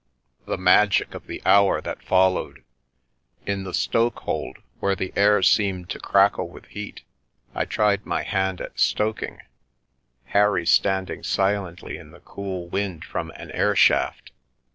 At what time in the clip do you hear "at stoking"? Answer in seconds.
8.61-9.41